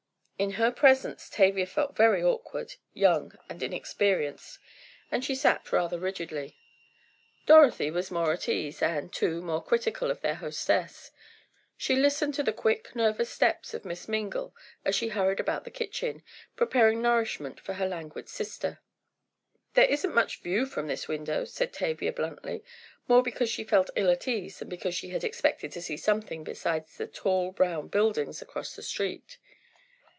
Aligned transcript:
In 0.41 0.53
her 0.53 0.71
presence 0.71 1.29
Tavia 1.29 1.67
felt 1.67 1.95
very 1.95 2.23
awkward, 2.23 2.73
young 2.95 3.37
and 3.47 3.61
inexperienced, 3.61 4.57
and 5.11 5.23
she 5.23 5.35
sat 5.35 5.71
rather 5.71 5.99
rigidly. 5.99 6.57
Dorothy 7.45 7.91
was 7.91 8.09
more 8.09 8.33
at 8.33 8.49
ease 8.49 8.81
and, 8.81 9.13
too, 9.13 9.39
more 9.43 9.63
critical 9.63 10.09
of 10.09 10.21
their 10.21 10.33
hostess. 10.33 11.11
She 11.77 11.95
listened 11.95 12.33
to 12.33 12.41
the 12.41 12.51
quick, 12.53 12.95
nervous 12.95 13.29
steps 13.29 13.75
of 13.75 13.85
Miss 13.85 14.07
Mingle 14.07 14.55
as 14.83 14.95
she 14.95 15.09
hurried 15.09 15.39
about 15.39 15.63
the 15.63 15.69
kitchen, 15.69 16.23
preparing 16.55 17.03
nourishment 17.03 17.59
for 17.59 17.73
her 17.73 17.85
languid 17.87 18.27
sister. 18.27 18.79
"There 19.75 19.85
isn't 19.85 20.15
much 20.15 20.41
view 20.41 20.65
from 20.65 20.87
this 20.87 21.07
window," 21.07 21.45
said 21.45 21.71
Tavia 21.71 22.13
bluntly, 22.13 22.63
more 23.07 23.21
because 23.21 23.51
she 23.51 23.63
felt 23.63 23.91
ill 23.95 24.09
at 24.09 24.27
ease 24.27 24.57
than 24.57 24.69
because 24.69 24.95
she 24.95 25.09
had 25.09 25.23
expected 25.23 25.71
to 25.73 25.83
see 25.83 25.97
something 25.97 26.43
besides 26.43 26.97
the 26.97 27.05
tall, 27.05 27.51
brown 27.51 27.89
buildings 27.89 28.41
across 28.41 28.75
the 28.75 28.81
street. 28.81 29.37